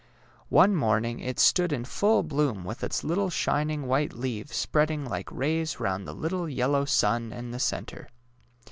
[0.49, 5.31] One morning it stood in full bloom with its little shining white leaves spreading like
[5.31, 8.09] rays round the little yellow sun in the centre.